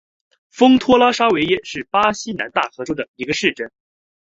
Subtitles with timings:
[0.49, 3.69] 丰托拉沙维耶是巴西南大河州的一个市镇。